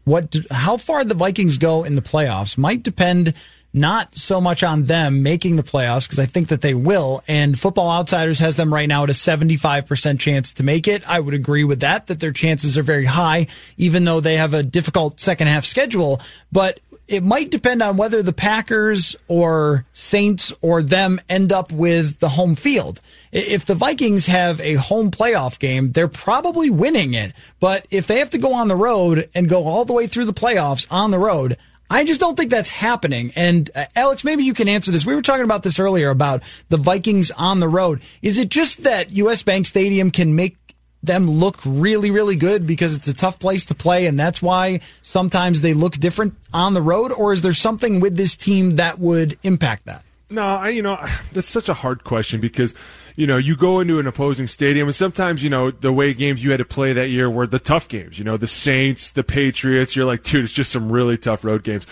what, 0.04 0.34
how 0.50 0.76
far 0.76 1.04
the 1.04 1.14
Vikings 1.14 1.56
go 1.58 1.84
in 1.84 1.94
the 1.94 2.02
playoffs 2.02 2.58
might 2.58 2.82
depend 2.82 3.34
not 3.76 4.16
so 4.16 4.40
much 4.40 4.62
on 4.62 4.84
them 4.84 5.22
making 5.22 5.56
the 5.56 5.62
playoffs 5.62 6.06
because 6.06 6.18
I 6.18 6.26
think 6.26 6.48
that 6.48 6.62
they 6.62 6.74
will. 6.74 7.22
And 7.28 7.58
Football 7.58 7.90
Outsiders 7.90 8.38
has 8.38 8.56
them 8.56 8.72
right 8.72 8.88
now 8.88 9.04
at 9.04 9.10
a 9.10 9.12
75% 9.12 10.18
chance 10.18 10.54
to 10.54 10.62
make 10.62 10.88
it. 10.88 11.08
I 11.08 11.20
would 11.20 11.34
agree 11.34 11.64
with 11.64 11.80
that, 11.80 12.06
that 12.06 12.20
their 12.20 12.32
chances 12.32 12.78
are 12.78 12.82
very 12.82 13.04
high, 13.04 13.46
even 13.76 14.04
though 14.04 14.20
they 14.20 14.36
have 14.36 14.54
a 14.54 14.62
difficult 14.62 15.20
second 15.20 15.48
half 15.48 15.64
schedule. 15.64 16.20
But 16.50 16.80
it 17.08 17.22
might 17.22 17.50
depend 17.50 17.82
on 17.82 17.96
whether 17.96 18.22
the 18.22 18.32
Packers 18.32 19.14
or 19.28 19.84
Saints 19.92 20.52
or 20.60 20.82
them 20.82 21.20
end 21.28 21.52
up 21.52 21.70
with 21.70 22.18
the 22.18 22.30
home 22.30 22.56
field. 22.56 23.00
If 23.30 23.64
the 23.64 23.76
Vikings 23.76 24.26
have 24.26 24.60
a 24.60 24.74
home 24.74 25.10
playoff 25.10 25.58
game, 25.58 25.92
they're 25.92 26.08
probably 26.08 26.68
winning 26.68 27.14
it. 27.14 27.32
But 27.60 27.86
if 27.90 28.06
they 28.06 28.18
have 28.18 28.30
to 28.30 28.38
go 28.38 28.54
on 28.54 28.68
the 28.68 28.76
road 28.76 29.28
and 29.34 29.48
go 29.48 29.66
all 29.66 29.84
the 29.84 29.92
way 29.92 30.06
through 30.06 30.24
the 30.24 30.32
playoffs 30.32 30.86
on 30.90 31.12
the 31.12 31.18
road, 31.18 31.56
I 31.88 32.04
just 32.04 32.20
don't 32.20 32.36
think 32.36 32.50
that's 32.50 32.68
happening. 32.68 33.32
And 33.36 33.70
uh, 33.74 33.86
Alex, 33.94 34.24
maybe 34.24 34.44
you 34.44 34.54
can 34.54 34.68
answer 34.68 34.90
this. 34.90 35.06
We 35.06 35.14
were 35.14 35.22
talking 35.22 35.44
about 35.44 35.62
this 35.62 35.78
earlier 35.78 36.10
about 36.10 36.42
the 36.68 36.76
Vikings 36.76 37.30
on 37.30 37.60
the 37.60 37.68
road. 37.68 38.00
Is 38.22 38.38
it 38.38 38.48
just 38.48 38.82
that 38.82 39.10
US 39.12 39.42
Bank 39.42 39.66
Stadium 39.66 40.10
can 40.10 40.34
make 40.34 40.56
them 41.02 41.30
look 41.30 41.58
really, 41.64 42.10
really 42.10 42.36
good 42.36 42.66
because 42.66 42.96
it's 42.96 43.06
a 43.06 43.14
tough 43.14 43.38
place 43.38 43.64
to 43.66 43.74
play 43.74 44.06
and 44.06 44.18
that's 44.18 44.42
why 44.42 44.80
sometimes 45.02 45.60
they 45.60 45.72
look 45.72 45.94
different 45.94 46.34
on 46.52 46.74
the 46.74 46.82
road? 46.82 47.12
Or 47.12 47.32
is 47.32 47.42
there 47.42 47.52
something 47.52 48.00
with 48.00 48.16
this 48.16 48.36
team 48.36 48.76
that 48.76 48.98
would 48.98 49.38
impact 49.42 49.86
that? 49.86 50.04
No, 50.28 50.42
I, 50.42 50.70
you 50.70 50.82
know, 50.82 50.98
that's 51.32 51.48
such 51.48 51.68
a 51.68 51.74
hard 51.74 52.04
question 52.04 52.40
because 52.40 52.74
you 53.16 53.26
know, 53.26 53.38
you 53.38 53.56
go 53.56 53.80
into 53.80 53.98
an 53.98 54.06
opposing 54.06 54.46
stadium, 54.46 54.88
and 54.88 54.94
sometimes, 54.94 55.42
you 55.42 55.48
know, 55.48 55.70
the 55.70 55.92
way 55.92 56.12
games 56.12 56.44
you 56.44 56.50
had 56.50 56.58
to 56.58 56.66
play 56.66 56.92
that 56.92 57.08
year 57.08 57.30
were 57.30 57.46
the 57.46 57.58
tough 57.58 57.88
games. 57.88 58.18
You 58.18 58.26
know, 58.26 58.36
the 58.36 58.46
Saints, 58.46 59.10
the 59.10 59.24
Patriots. 59.24 59.96
You're 59.96 60.04
like, 60.04 60.22
dude, 60.22 60.44
it's 60.44 60.52
just 60.52 60.70
some 60.70 60.92
really 60.92 61.16
tough 61.16 61.42
road 61.42 61.64
games. 61.64 61.86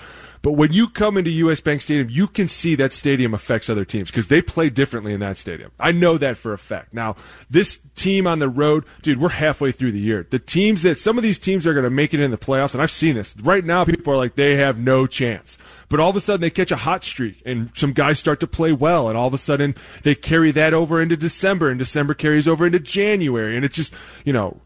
But 0.44 0.52
when 0.52 0.74
you 0.74 0.88
come 0.88 1.16
into 1.16 1.30
US 1.30 1.60
Bank 1.60 1.80
Stadium, 1.80 2.10
you 2.10 2.26
can 2.28 2.48
see 2.48 2.74
that 2.74 2.92
stadium 2.92 3.32
affects 3.32 3.70
other 3.70 3.86
teams 3.86 4.10
because 4.10 4.26
they 4.26 4.42
play 4.42 4.68
differently 4.68 5.14
in 5.14 5.20
that 5.20 5.38
stadium. 5.38 5.72
I 5.80 5.90
know 5.90 6.18
that 6.18 6.36
for 6.36 6.52
a 6.52 6.58
fact. 6.58 6.92
Now, 6.92 7.16
this 7.48 7.80
team 7.94 8.26
on 8.26 8.40
the 8.40 8.48
road, 8.50 8.84
dude, 9.00 9.22
we're 9.22 9.30
halfway 9.30 9.72
through 9.72 9.92
the 9.92 10.00
year. 10.00 10.26
The 10.28 10.38
teams 10.38 10.82
that 10.82 10.98
some 10.98 11.16
of 11.16 11.22
these 11.22 11.38
teams 11.38 11.66
are 11.66 11.72
going 11.72 11.84
to 11.84 11.90
make 11.90 12.12
it 12.12 12.20
in 12.20 12.30
the 12.30 12.36
playoffs, 12.36 12.74
and 12.74 12.82
I've 12.82 12.90
seen 12.90 13.14
this. 13.14 13.34
Right 13.38 13.64
now, 13.64 13.86
people 13.86 14.12
are 14.12 14.18
like, 14.18 14.34
they 14.34 14.56
have 14.56 14.76
no 14.76 15.06
chance. 15.06 15.56
But 15.88 15.98
all 15.98 16.10
of 16.10 16.16
a 16.16 16.20
sudden, 16.20 16.42
they 16.42 16.50
catch 16.50 16.70
a 16.70 16.76
hot 16.76 17.04
streak, 17.04 17.40
and 17.46 17.70
some 17.74 17.94
guys 17.94 18.18
start 18.18 18.40
to 18.40 18.46
play 18.46 18.72
well, 18.72 19.08
and 19.08 19.16
all 19.16 19.28
of 19.28 19.32
a 19.32 19.38
sudden, 19.38 19.74
they 20.02 20.14
carry 20.14 20.50
that 20.50 20.74
over 20.74 21.00
into 21.00 21.16
December, 21.16 21.70
and 21.70 21.78
December 21.78 22.12
carries 22.12 22.46
over 22.46 22.66
into 22.66 22.80
January, 22.80 23.56
and 23.56 23.64
it's 23.64 23.76
just, 23.76 23.94
you 24.26 24.34
know, 24.34 24.60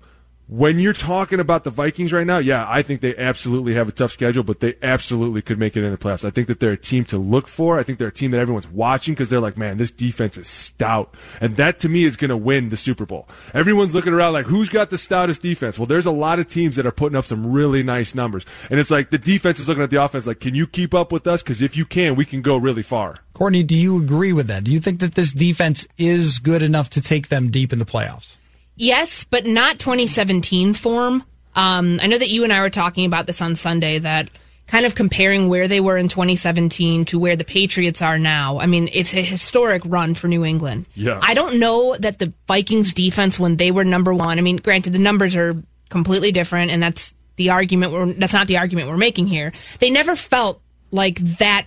when 0.48 0.78
you're 0.78 0.94
talking 0.94 1.40
about 1.40 1.64
the 1.64 1.70
Vikings 1.70 2.10
right 2.10 2.26
now, 2.26 2.38
yeah, 2.38 2.64
I 2.66 2.80
think 2.80 3.02
they 3.02 3.14
absolutely 3.14 3.74
have 3.74 3.86
a 3.86 3.92
tough 3.92 4.12
schedule, 4.12 4.42
but 4.42 4.60
they 4.60 4.76
absolutely 4.82 5.42
could 5.42 5.58
make 5.58 5.76
it 5.76 5.84
in 5.84 5.90
the 5.90 5.98
playoffs. 5.98 6.24
I 6.24 6.30
think 6.30 6.48
that 6.48 6.58
they're 6.58 6.72
a 6.72 6.76
team 6.76 7.04
to 7.06 7.18
look 7.18 7.48
for. 7.48 7.78
I 7.78 7.82
think 7.82 7.98
they're 7.98 8.08
a 8.08 8.12
team 8.12 8.30
that 8.30 8.40
everyone's 8.40 8.66
watching 8.66 9.12
because 9.12 9.28
they're 9.28 9.40
like, 9.40 9.58
man, 9.58 9.76
this 9.76 9.90
defense 9.90 10.38
is 10.38 10.48
stout. 10.48 11.14
And 11.42 11.56
that 11.56 11.78
to 11.80 11.90
me 11.90 12.04
is 12.04 12.16
going 12.16 12.30
to 12.30 12.36
win 12.36 12.70
the 12.70 12.78
Super 12.78 13.04
Bowl. 13.04 13.28
Everyone's 13.52 13.94
looking 13.94 14.14
around 14.14 14.32
like, 14.32 14.46
who's 14.46 14.70
got 14.70 14.88
the 14.88 14.96
stoutest 14.96 15.42
defense? 15.42 15.78
Well, 15.78 15.86
there's 15.86 16.06
a 16.06 16.10
lot 16.10 16.38
of 16.38 16.48
teams 16.48 16.76
that 16.76 16.86
are 16.86 16.92
putting 16.92 17.16
up 17.16 17.26
some 17.26 17.52
really 17.52 17.82
nice 17.82 18.14
numbers. 18.14 18.46
And 18.70 18.80
it's 18.80 18.90
like 18.90 19.10
the 19.10 19.18
defense 19.18 19.60
is 19.60 19.68
looking 19.68 19.84
at 19.84 19.90
the 19.90 20.02
offense 20.02 20.26
like, 20.26 20.40
can 20.40 20.54
you 20.54 20.66
keep 20.66 20.94
up 20.94 21.12
with 21.12 21.26
us? 21.26 21.42
Because 21.42 21.60
if 21.60 21.76
you 21.76 21.84
can, 21.84 22.14
we 22.14 22.24
can 22.24 22.40
go 22.40 22.56
really 22.56 22.82
far. 22.82 23.16
Courtney, 23.34 23.62
do 23.62 23.76
you 23.76 23.98
agree 23.98 24.32
with 24.32 24.46
that? 24.46 24.64
Do 24.64 24.72
you 24.72 24.80
think 24.80 25.00
that 25.00 25.14
this 25.14 25.32
defense 25.32 25.86
is 25.98 26.38
good 26.38 26.62
enough 26.62 26.88
to 26.90 27.02
take 27.02 27.28
them 27.28 27.50
deep 27.50 27.70
in 27.70 27.78
the 27.78 27.84
playoffs? 27.84 28.38
Yes, 28.78 29.25
but 29.25 29.44
not 29.44 29.78
2017 29.78 30.73
form. 30.73 31.25
Um, 31.54 31.99
I 32.00 32.06
know 32.06 32.16
that 32.16 32.30
you 32.30 32.44
and 32.44 32.52
I 32.52 32.61
were 32.61 32.70
talking 32.70 33.04
about 33.04 33.26
this 33.26 33.42
on 33.42 33.56
Sunday 33.56 33.99
that 33.99 34.30
kind 34.68 34.87
of 34.87 34.94
comparing 34.94 35.49
where 35.49 35.66
they 35.66 35.80
were 35.80 35.97
in 35.97 36.08
2017 36.08 37.06
to 37.06 37.18
where 37.18 37.35
the 37.35 37.44
Patriots 37.44 38.00
are 38.00 38.18
now. 38.18 38.61
I 38.61 38.66
mean, 38.66 38.88
it's 38.92 39.14
a 39.14 39.23
historic 39.23 39.82
run 39.85 40.14
for 40.14 40.28
New 40.28 40.44
England. 40.44 40.87
Yes. 40.94 41.20
I 41.26 41.35
don't 41.35 41.58
know 41.58 41.97
that 41.99 42.18
the 42.18 42.32
Vikings 42.47 42.94
defense 42.94 43.40
when 43.40 43.56
they 43.56 43.73
were 43.73 43.85
number 43.85 44.14
one. 44.14 44.38
I 44.38 44.42
mean, 44.42 44.58
granted, 44.58 44.92
the 44.92 44.99
numbers 44.99 45.35
are 45.35 45.61
completely 45.88 46.32
different, 46.32 46.70
and 46.70 46.82
that's 46.82 47.14
the 47.37 47.50
argument. 47.50 47.92
We're, 47.92 48.12
that's 48.12 48.35
not 48.35 48.47
the 48.47 48.58
argument 48.58 48.88
we're 48.88 48.99
making 48.99 49.26
here. 49.26 49.52
They 49.80 49.90
never 49.90 50.14
felt 50.14 50.61
like 50.90 51.18
that 51.38 51.66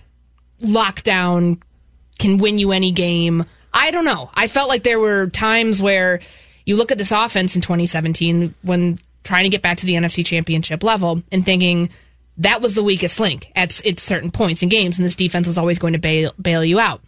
lockdown 0.62 1.60
can 2.18 2.38
win 2.38 2.58
you 2.58 2.72
any 2.72 2.92
game. 2.92 3.44
I 3.74 3.90
don't 3.90 4.04
know. 4.04 4.30
I 4.32 4.46
felt 4.46 4.68
like 4.68 4.84
there 4.84 5.00
were 5.00 5.28
times 5.28 5.82
where 5.82 6.20
you 6.64 6.76
look 6.76 6.92
at 6.92 6.98
this 6.98 7.12
offense 7.12 7.54
in 7.54 7.62
2017 7.62 8.54
when 8.62 8.98
trying 9.24 9.44
to 9.44 9.50
get 9.50 9.62
back 9.62 9.78
to 9.78 9.86
the 9.86 9.94
NFC 9.94 10.24
championship 10.24 10.82
level 10.82 11.22
and 11.30 11.44
thinking 11.44 11.90
that 12.38 12.60
was 12.60 12.74
the 12.74 12.82
weakest 12.82 13.20
link 13.20 13.50
at, 13.54 13.84
at 13.86 14.00
certain 14.00 14.30
points 14.30 14.62
in 14.62 14.68
games, 14.68 14.98
and 14.98 15.06
this 15.06 15.16
defense 15.16 15.46
was 15.46 15.58
always 15.58 15.78
going 15.78 15.92
to 15.92 15.98
bail, 15.98 16.32
bail 16.40 16.64
you 16.64 16.80
out. 16.80 17.00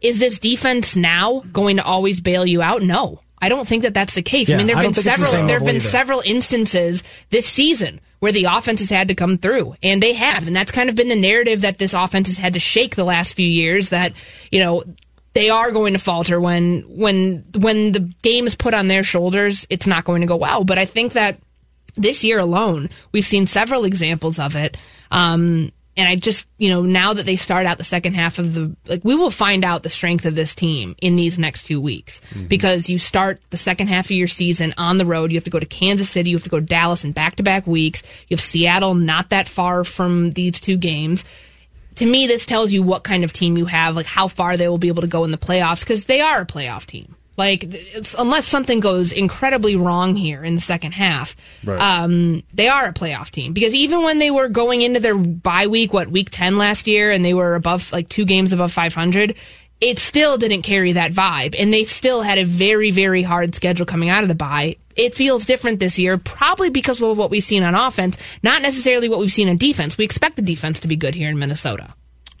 Is 0.00 0.18
this 0.18 0.38
defense 0.38 0.96
now 0.96 1.40
going 1.52 1.76
to 1.76 1.84
always 1.84 2.20
bail 2.20 2.46
you 2.46 2.62
out? 2.62 2.82
No. 2.82 3.20
I 3.42 3.48
don't 3.48 3.66
think 3.66 3.82
that 3.84 3.94
that's 3.94 4.14
the 4.14 4.22
case. 4.22 4.48
Yeah, 4.48 4.56
I 4.56 4.58
mean, 4.58 4.66
there 4.66 4.76
have 4.76 4.84
been 4.84 4.94
several 4.94 5.46
there 5.46 5.58
have 5.58 5.66
been 5.66 5.76
either. 5.76 5.88
several 5.88 6.22
instances 6.24 7.02
this 7.30 7.46
season 7.46 8.00
where 8.18 8.32
the 8.32 8.44
offense 8.44 8.80
has 8.80 8.90
had 8.90 9.08
to 9.08 9.14
come 9.14 9.38
through, 9.38 9.76
and 9.82 10.02
they 10.02 10.12
have, 10.12 10.46
and 10.46 10.54
that's 10.54 10.70
kind 10.70 10.90
of 10.90 10.94
been 10.94 11.08
the 11.08 11.16
narrative 11.16 11.62
that 11.62 11.78
this 11.78 11.94
offense 11.94 12.28
has 12.28 12.36
had 12.36 12.52
to 12.52 12.60
shake 12.60 12.96
the 12.96 13.04
last 13.04 13.32
few 13.32 13.48
years. 13.48 13.88
That 13.88 14.12
you 14.50 14.60
know 14.60 14.84
they 15.32 15.50
are 15.50 15.70
going 15.70 15.92
to 15.92 15.98
falter 15.98 16.40
when 16.40 16.82
when 16.88 17.44
when 17.56 17.92
the 17.92 18.00
game 18.22 18.46
is 18.46 18.54
put 18.54 18.74
on 18.74 18.88
their 18.88 19.04
shoulders. 19.04 19.66
It's 19.70 19.86
not 19.86 20.04
going 20.04 20.22
to 20.22 20.26
go 20.26 20.36
well. 20.36 20.64
But 20.64 20.78
I 20.78 20.84
think 20.84 21.12
that 21.12 21.38
this 21.96 22.24
year 22.24 22.38
alone, 22.38 22.90
we've 23.12 23.24
seen 23.24 23.46
several 23.46 23.84
examples 23.84 24.38
of 24.38 24.56
it. 24.56 24.76
Um, 25.10 25.72
and 25.96 26.08
I 26.08 26.16
just, 26.16 26.48
you 26.56 26.70
know, 26.70 26.82
now 26.82 27.12
that 27.12 27.26
they 27.26 27.36
start 27.36 27.66
out 27.66 27.76
the 27.76 27.84
second 27.84 28.14
half 28.14 28.38
of 28.38 28.54
the, 28.54 28.74
like, 28.86 29.04
we 29.04 29.14
will 29.14 29.30
find 29.30 29.64
out 29.64 29.82
the 29.82 29.90
strength 29.90 30.24
of 30.24 30.34
this 30.34 30.54
team 30.54 30.94
in 31.02 31.16
these 31.16 31.38
next 31.38 31.64
two 31.64 31.80
weeks 31.80 32.22
because 32.48 32.88
you 32.88 32.98
start 32.98 33.40
the 33.50 33.56
second 33.56 33.88
half 33.88 34.06
of 34.06 34.12
your 34.12 34.28
season 34.28 34.72
on 34.78 34.98
the 34.98 35.04
road. 35.04 35.30
You 35.30 35.36
have 35.36 35.44
to 35.44 35.50
go 35.50 35.58
to 35.58 35.66
Kansas 35.66 36.08
City, 36.08 36.30
you 36.30 36.36
have 36.36 36.44
to 36.44 36.48
go 36.48 36.60
to 36.60 36.64
Dallas 36.64 37.04
in 37.04 37.12
back 37.12 37.36
to 37.36 37.42
back 37.42 37.66
weeks. 37.66 38.02
You 38.28 38.36
have 38.36 38.40
Seattle 38.40 38.94
not 38.94 39.30
that 39.30 39.48
far 39.48 39.84
from 39.84 40.30
these 40.30 40.58
two 40.58 40.76
games 40.76 41.24
to 42.00 42.06
me, 42.06 42.26
this 42.26 42.44
tells 42.44 42.72
you 42.72 42.82
what 42.82 43.04
kind 43.04 43.24
of 43.24 43.32
team 43.32 43.56
you 43.56 43.66
have, 43.66 43.94
like 43.94 44.06
how 44.06 44.26
far 44.26 44.56
they 44.56 44.68
will 44.68 44.78
be 44.78 44.88
able 44.88 45.02
to 45.02 45.06
go 45.06 45.24
in 45.24 45.30
the 45.30 45.38
playoffs, 45.38 45.80
because 45.80 46.04
they 46.04 46.20
are 46.20 46.40
a 46.42 46.46
playoff 46.46 46.84
team. 46.86 47.14
Like, 47.36 47.72
unless 48.18 48.44
something 48.46 48.80
goes 48.80 49.12
incredibly 49.12 49.74
wrong 49.76 50.14
here 50.14 50.44
in 50.44 50.56
the 50.56 50.60
second 50.60 50.92
half, 50.92 51.36
Right. 51.64 51.80
um, 51.80 52.42
they 52.52 52.68
are 52.68 52.84
a 52.86 52.92
playoff 52.92 53.30
team. 53.30 53.54
Because 53.54 53.74
even 53.74 54.02
when 54.02 54.18
they 54.18 54.30
were 54.30 54.48
going 54.48 54.82
into 54.82 55.00
their 55.00 55.16
bye 55.16 55.66
week, 55.66 55.92
what 55.92 56.10
week 56.10 56.28
ten 56.30 56.58
last 56.58 56.86
year, 56.86 57.10
and 57.10 57.24
they 57.24 57.32
were 57.32 57.54
above 57.54 57.90
like 57.92 58.10
two 58.10 58.26
games 58.26 58.52
above 58.52 58.72
five 58.72 58.94
hundred, 58.94 59.36
it 59.80 59.98
still 59.98 60.36
didn't 60.38 60.62
carry 60.62 60.92
that 60.92 61.12
vibe, 61.12 61.54
and 61.58 61.72
they 61.72 61.84
still 61.84 62.22
had 62.22 62.38
a 62.38 62.44
very 62.44 62.90
very 62.90 63.22
hard 63.22 63.54
schedule 63.54 63.86
coming 63.86 64.08
out 64.10 64.22
of 64.22 64.28
the 64.28 64.34
bye. 64.34 64.76
It 64.96 65.14
feels 65.14 65.46
different 65.46 65.80
this 65.80 65.98
year, 65.98 66.18
probably 66.18 66.68
because 66.68 67.00
of 67.00 67.16
what 67.16 67.30
we've 67.30 67.42
seen 67.42 67.62
on 67.62 67.74
offense, 67.74 68.18
not 68.42 68.60
necessarily 68.60 69.08
what 69.08 69.18
we've 69.18 69.32
seen 69.32 69.48
on 69.48 69.56
defense. 69.56 69.96
We 69.96 70.04
expect 70.04 70.36
the 70.36 70.42
defense 70.42 70.80
to 70.80 70.88
be 70.88 70.96
good 70.96 71.14
here 71.14 71.30
in 71.30 71.38
Minnesota. 71.38 71.94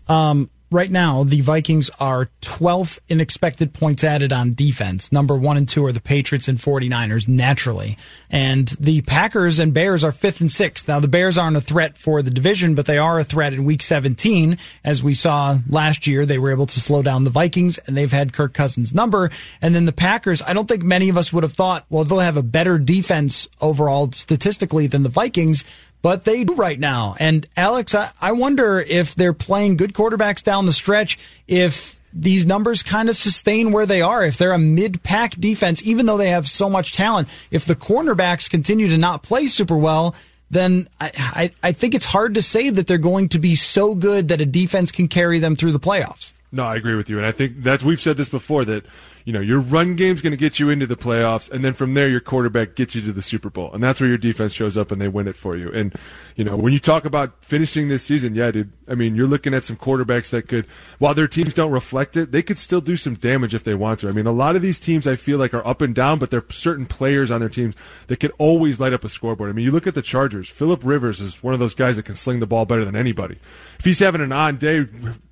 Um, 0.08 0.50
right 0.70 0.90
now, 0.90 1.24
the 1.24 1.40
Vikings 1.40 1.90
are 1.98 2.30
12th 2.42 3.00
in 3.08 3.20
expected 3.20 3.72
points 3.72 4.04
added 4.04 4.32
on 4.32 4.52
defense. 4.52 5.10
Number 5.12 5.36
one 5.36 5.56
and 5.56 5.68
two 5.68 5.84
are 5.86 5.92
the 5.92 6.00
Patriots 6.00 6.48
and 6.48 6.58
49ers, 6.58 7.28
naturally. 7.28 7.98
And 8.30 8.68
the 8.80 9.02
Packers 9.02 9.58
and 9.58 9.74
Bears 9.74 10.04
are 10.04 10.12
fifth 10.12 10.40
and 10.40 10.50
sixth. 10.50 10.86
Now, 10.86 11.00
the 11.00 11.08
Bears 11.08 11.36
aren't 11.36 11.56
a 11.56 11.60
threat 11.60 11.98
for 11.98 12.22
the 12.22 12.30
division, 12.30 12.74
but 12.74 12.86
they 12.86 12.98
are 12.98 13.18
a 13.18 13.24
threat 13.24 13.52
in 13.52 13.64
week 13.64 13.82
17. 13.82 14.58
As 14.84 15.02
we 15.02 15.14
saw 15.14 15.58
last 15.68 16.06
year, 16.06 16.24
they 16.24 16.38
were 16.38 16.52
able 16.52 16.66
to 16.66 16.80
slow 16.80 17.02
down 17.02 17.24
the 17.24 17.30
Vikings, 17.30 17.78
and 17.78 17.96
they've 17.96 18.12
had 18.12 18.32
Kirk 18.32 18.54
Cousins' 18.54 18.94
number. 18.94 19.30
And 19.60 19.74
then 19.74 19.84
the 19.84 19.92
Packers, 19.92 20.42
I 20.42 20.52
don't 20.52 20.68
think 20.68 20.82
many 20.82 21.08
of 21.08 21.16
us 21.16 21.32
would 21.32 21.42
have 21.42 21.52
thought, 21.52 21.84
well, 21.90 22.04
they'll 22.04 22.20
have 22.20 22.36
a 22.36 22.42
better 22.42 22.78
defense 22.78 23.48
overall 23.60 24.12
statistically 24.12 24.86
than 24.86 25.02
the 25.02 25.08
Vikings 25.08 25.64
but 26.02 26.24
they 26.24 26.44
do 26.44 26.54
right 26.54 26.78
now. 26.78 27.16
And 27.18 27.46
Alex, 27.56 27.94
I, 27.94 28.10
I 28.20 28.32
wonder 28.32 28.80
if 28.80 29.14
they're 29.14 29.32
playing 29.32 29.76
good 29.76 29.92
quarterbacks 29.92 30.42
down 30.42 30.66
the 30.66 30.72
stretch, 30.72 31.18
if 31.46 32.00
these 32.12 32.46
numbers 32.46 32.82
kind 32.82 33.08
of 33.08 33.16
sustain 33.16 33.72
where 33.72 33.86
they 33.86 34.02
are, 34.02 34.24
if 34.24 34.36
they're 34.36 34.52
a 34.52 34.58
mid 34.58 35.02
pack 35.02 35.34
defense, 35.36 35.82
even 35.84 36.06
though 36.06 36.16
they 36.16 36.30
have 36.30 36.48
so 36.48 36.68
much 36.68 36.92
talent, 36.92 37.28
if 37.50 37.64
the 37.64 37.76
cornerbacks 37.76 38.50
continue 38.50 38.88
to 38.88 38.98
not 38.98 39.22
play 39.22 39.46
super 39.46 39.76
well, 39.76 40.14
then 40.50 40.88
I, 41.00 41.12
I, 41.16 41.50
I 41.62 41.72
think 41.72 41.94
it's 41.94 42.06
hard 42.06 42.34
to 42.34 42.42
say 42.42 42.70
that 42.70 42.86
they're 42.86 42.98
going 42.98 43.28
to 43.30 43.38
be 43.38 43.54
so 43.54 43.94
good 43.94 44.28
that 44.28 44.40
a 44.40 44.46
defense 44.46 44.90
can 44.90 45.06
carry 45.06 45.38
them 45.38 45.54
through 45.54 45.72
the 45.72 45.80
playoffs. 45.80 46.32
No, 46.52 46.64
I 46.64 46.74
agree 46.74 46.96
with 46.96 47.08
you, 47.08 47.18
and 47.18 47.26
I 47.26 47.30
think 47.30 47.62
that's 47.62 47.84
we've 47.84 48.00
said 48.00 48.16
this 48.16 48.28
before 48.28 48.64
that 48.64 48.84
you 49.24 49.32
know 49.32 49.40
your 49.40 49.60
run 49.60 49.96
game's 49.96 50.22
going 50.22 50.32
to 50.32 50.36
get 50.36 50.58
you 50.58 50.70
into 50.70 50.86
the 50.86 50.96
playoffs, 50.96 51.50
and 51.50 51.64
then 51.64 51.72
from 51.72 51.94
there 51.94 52.08
your 52.08 52.20
quarterback 52.20 52.74
gets 52.74 52.94
you 52.94 53.00
to 53.02 53.12
the 53.12 53.22
Super 53.22 53.50
Bowl, 53.50 53.72
and 53.72 53.82
that's 53.82 54.00
where 54.00 54.08
your 54.08 54.18
defense 54.18 54.52
shows 54.52 54.76
up 54.76 54.90
and 54.90 55.00
they 55.00 55.08
win 55.08 55.28
it 55.28 55.36
for 55.36 55.56
you. 55.56 55.70
And 55.72 55.94
you 56.36 56.44
know 56.44 56.56
when 56.56 56.72
you 56.72 56.78
talk 56.78 57.04
about 57.04 57.42
finishing 57.42 57.88
this 57.88 58.02
season, 58.02 58.34
yeah, 58.34 58.50
dude, 58.50 58.72
I 58.88 58.94
mean 58.94 59.14
you're 59.14 59.26
looking 59.26 59.54
at 59.54 59.64
some 59.64 59.76
quarterbacks 59.76 60.30
that 60.30 60.48
could, 60.48 60.66
while 60.98 61.14
their 61.14 61.28
teams 61.28 61.54
don't 61.54 61.70
reflect 61.70 62.16
it, 62.16 62.32
they 62.32 62.42
could 62.42 62.58
still 62.58 62.80
do 62.80 62.96
some 62.96 63.14
damage 63.14 63.54
if 63.54 63.64
they 63.64 63.74
want 63.74 64.00
to. 64.00 64.08
I 64.08 64.12
mean 64.12 64.26
a 64.26 64.32
lot 64.32 64.56
of 64.56 64.62
these 64.62 64.80
teams 64.80 65.06
I 65.06 65.16
feel 65.16 65.38
like 65.38 65.54
are 65.54 65.66
up 65.66 65.80
and 65.80 65.94
down, 65.94 66.18
but 66.18 66.30
there 66.30 66.40
are 66.40 66.52
certain 66.52 66.86
players 66.86 67.30
on 67.30 67.40
their 67.40 67.48
teams 67.48 67.74
that 68.06 68.20
can 68.20 68.30
always 68.38 68.80
light 68.80 68.92
up 68.92 69.04
a 69.04 69.08
scoreboard. 69.08 69.50
I 69.50 69.52
mean 69.52 69.64
you 69.64 69.72
look 69.72 69.86
at 69.86 69.94
the 69.94 70.02
Chargers, 70.02 70.48
Philip 70.48 70.80
Rivers 70.84 71.20
is 71.20 71.42
one 71.42 71.54
of 71.54 71.60
those 71.60 71.74
guys 71.74 71.96
that 71.96 72.04
can 72.04 72.14
sling 72.14 72.40
the 72.40 72.46
ball 72.46 72.64
better 72.64 72.84
than 72.84 72.96
anybody. 72.96 73.38
If 73.78 73.84
he's 73.84 73.98
having 73.98 74.20
an 74.20 74.32
on 74.32 74.56
day 74.56 74.86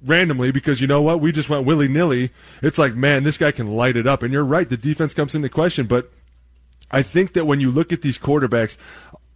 randomly 0.04 0.52
because 0.52 0.80
you 0.80 0.86
know 0.86 1.02
what, 1.02 1.20
we 1.20 1.32
just 1.32 1.48
went 1.48 1.66
willy 1.66 1.88
nilly, 1.88 2.30
it's 2.62 2.78
like, 2.78 2.94
man, 2.94 3.22
this 3.22 3.38
guy 3.38 3.52
can 3.52 3.70
light 3.78 3.96
it 3.96 4.06
up. 4.06 4.22
And 4.22 4.32
you're 4.32 4.44
right, 4.44 4.68
the 4.68 4.76
defense 4.76 5.14
comes 5.14 5.34
into 5.34 5.48
question, 5.48 5.86
but 5.86 6.12
I 6.90 7.02
think 7.02 7.32
that 7.34 7.46
when 7.46 7.60
you 7.60 7.70
look 7.70 7.92
at 7.92 8.02
these 8.02 8.18
quarterbacks, 8.18 8.76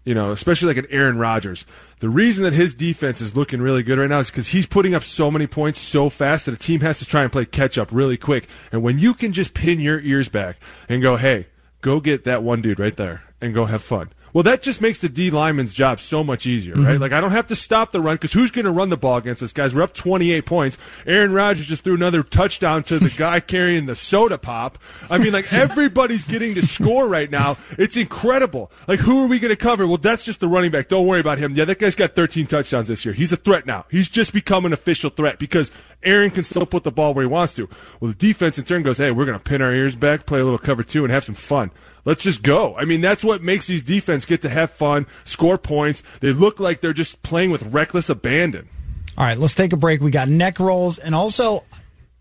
you 0.05 0.15
know, 0.15 0.33
especially 0.33 0.69
like 0.69 0.79
an 0.79 0.91
Aaron 0.91 1.17
Rodgers, 1.17 1.65
the 2.01 2.09
reason 2.09 2.43
that 2.45 2.53
his 2.53 2.75
defense 2.75 3.21
is 3.21 3.37
looking 3.37 3.61
really 3.61 3.83
good 3.83 3.99
right 3.99 4.11
now 4.11 4.19
is 4.19 4.31
because 4.31 4.49
he's 4.49 4.67
putting 4.67 4.95
up 4.95 5.05
so 5.05 5.31
many 5.31 5.47
points 5.47 5.79
so 5.81 6.09
fast 6.09 6.47
that 6.47 6.55
a 6.55 6.59
team 6.59 6.81
has 6.81 6.99
to 6.99 7.07
try 7.07 7.23
and 7.23 7.31
play 7.31 7.45
catch 7.45 7.79
up 7.79 7.89
really 7.93 8.17
quick. 8.17 8.49
And 8.73 8.83
when 8.83 8.99
you 8.99 9.15
can 9.15 9.33
just 9.33 9.55
pin 9.55 9.81
your 9.81 10.01
ears 10.01 10.29
back 10.29 10.57
and 10.89 11.01
go, 11.01 11.17
hey, 11.17 11.47
go 11.81 12.01
get 12.01 12.25
that 12.25 12.43
one 12.43 12.63
dude 12.63 12.81
right 12.81 12.97
there 12.97 13.23
and 13.41 13.55
go 13.55 13.67
have 13.67 13.83
fun. 13.83 14.11
Well, 14.33 14.45
that 14.45 14.63
just 14.63 14.81
makes 14.81 15.01
the 15.01 15.09
D 15.09 15.31
lineman's 15.31 15.75
job 15.75 16.01
so 16.01 16.25
much 16.25 16.47
easier, 16.47 16.75
right? 16.75 16.93
Mm-hmm. 16.93 17.03
Like, 17.03 17.13
I 17.13 17.21
don't 17.21 17.33
have 17.33 17.49
to 17.49 17.57
stop 17.57 17.93
the 17.93 18.01
run 18.01 18.15
because 18.15 18.33
who's 18.33 18.51
going 18.51 18.65
to 18.65 18.71
run 18.71 18.89
the 18.89 18.97
ball 18.97 19.19
against 19.19 19.43
us, 19.43 19.53
guys? 19.53 19.75
We're 19.75 19.83
up 19.83 19.93
28 19.93 20.47
points. 20.47 20.79
Aaron 21.07 21.33
Rodgers 21.33 21.67
just 21.67 21.85
threw 21.85 21.95
another 21.95 22.23
touchdown 22.23 22.83
to 22.85 22.99
the 22.99 23.11
guy 23.11 23.41
carrying 23.41 23.87
the 23.87 23.97
soda 23.97 24.39
pop. 24.39 24.79
I 25.11 25.19
mean, 25.19 25.33
like, 25.33 25.53
everybody's 25.53 26.25
getting 26.25 26.55
to 26.55 26.67
score 26.67 27.07
right 27.09 27.31
now. 27.31 27.59
It's 27.79 27.97
incredible. 27.97 28.71
Like, 28.89 29.01
who 29.01 29.25
are 29.25 29.27
we 29.29 29.39
going 29.39 29.53
to 29.53 29.57
cover? 29.57 29.87
Well, 29.87 29.99
that's 29.99 30.25
just 30.25 30.41
the 30.41 30.49
running 30.49 30.71
back. 30.71 30.89
Don't 30.89 31.07
worry 31.07 31.21
about 31.21 31.39
him. 31.39 31.55
Yeah, 31.55 31.67
that 31.67 31.79
guy's 31.79 31.95
got 31.95 32.15
13 32.15 32.47
touchdowns 32.47 32.89
this 32.89 33.05
year. 33.05 33.15
He's 33.15 33.33
a 33.33 33.37
threat 33.37 33.67
now. 33.67 33.85
He's 33.91 34.09
just 34.09 34.33
become 34.33 34.65
an 34.65 34.73
official 34.73 35.11
threat 35.11 35.39
because 35.39 35.71
Aaron 36.05 36.31
can 36.31 36.45
still 36.45 36.67
put 36.67 36.85
the 36.85 36.93
ball 36.93 37.15
where 37.15 37.25
he 37.25 37.29
wants 37.29 37.55
to. 37.55 37.69
Well, 38.01 38.11
the 38.11 38.17
defense 38.17 38.59
in 38.59 38.65
turn 38.65 38.83
goes, 38.83 38.99
hey, 38.99 39.11
we're 39.11 39.27
going 39.27 39.39
to 39.39 39.45
pin 39.45 39.63
our 39.63 39.73
ears 39.73 39.97
back, 39.97 40.27
play 40.27 40.41
a 40.41 40.45
little 40.45 40.59
cover 40.59 40.83
two, 40.83 41.05
and 41.05 41.13
have 41.13 41.25
some 41.25 41.35
fun. 41.35 41.71
Let's 42.05 42.23
just 42.23 42.43
go. 42.43 42.77
I 42.77 42.85
mean, 42.85 43.01
that's 43.01 43.23
what 43.23 43.43
makes 43.43 43.67
these 43.67 43.83
defense 43.83 44.25
get 44.25 44.43
to 44.43 44.49
have 44.49 44.71
fun, 44.71 45.07
score 45.25 45.59
points. 45.59 46.03
They 46.21 46.33
look 46.33 46.59
like 46.59 46.81
they're 46.81 46.93
just 46.93 47.23
playing 47.23 47.51
with 47.51 47.63
reckless 47.73 48.09
abandon. 48.09 48.69
All 49.17 49.25
right, 49.25 49.39
let's 49.39 49.55
take 49.55 49.73
a 49.73 49.77
break. 49.77 50.01
We 50.01 50.11
got 50.11 50.29
neck 50.29 50.59
rolls, 50.59 50.99
and 50.99 51.15
also 51.15 51.65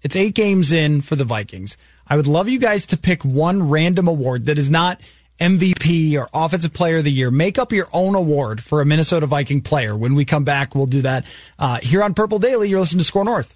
it's 0.04 0.16
eight 0.16 0.36
games 0.36 0.72
in 0.72 1.02
for 1.02 1.16
the 1.16 1.24
Vikings. 1.24 1.78
I 2.08 2.18
would 2.18 2.28
love 2.28 2.50
you 2.50 2.60
guys 2.60 2.86
to 2.88 2.98
pick 2.98 3.24
one 3.24 3.70
random 3.70 4.08
award 4.08 4.46
that 4.48 4.58
is 4.58 4.70
not 4.70 5.00
MVP 5.40 6.14
or 6.16 6.30
Offensive 6.34 6.74
Player 6.74 6.98
of 6.98 7.04
the 7.04 7.12
Year. 7.12 7.32
Make 7.32 7.58
up 7.58 7.72
your 7.72 7.88
own 7.94 8.16
award 8.16 8.62
for 8.62 8.82
a 8.82 8.86
Minnesota 8.86 9.26
Viking 9.26 9.62
player. 9.62 9.96
When 9.96 10.14
we 10.14 10.26
come 10.26 10.44
back, 10.44 10.76
we'll 10.76 10.86
do 10.86 11.02
that 11.02 11.26
uh, 11.58 11.80
here 11.82 12.04
on 12.04 12.14
Purple 12.14 12.38
Daily. 12.38 12.70
You're 12.70 12.82
listening 12.82 13.00
to 13.00 13.06
Score 13.06 13.26
North. 13.26 13.56